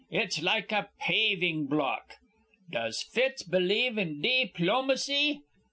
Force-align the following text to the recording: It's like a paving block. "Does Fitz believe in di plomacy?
It's 0.09 0.41
like 0.41 0.71
a 0.71 0.89
paving 0.99 1.67
block. 1.67 2.15
"Does 2.71 3.03
Fitz 3.03 3.43
believe 3.43 3.99
in 3.99 4.19
di 4.19 4.47
plomacy? 4.51 5.41